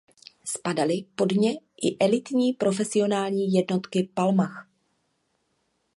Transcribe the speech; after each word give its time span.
Spadaly 0.45 1.05
pod 1.15 1.31
ně 1.31 1.51
i 1.81 1.97
elitní 1.99 2.53
profesionální 2.53 3.53
jednotky 3.53 4.09
Palmach. 4.13 4.67